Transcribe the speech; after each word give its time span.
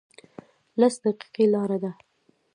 لس 0.79 0.95
دقیقې 1.03 1.45
لاره 1.53 1.77
ده 1.83 1.91